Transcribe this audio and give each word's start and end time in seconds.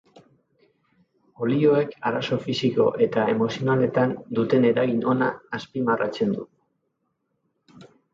Olioek 1.47 1.91
arazo 2.11 2.37
fisiko 2.45 2.87
eta 3.05 3.25
emozionaletan 3.33 4.15
duten 4.39 4.65
eragin 4.71 5.05
ona 5.13 5.27
azpimarratzen 5.59 6.33
du. 6.39 6.47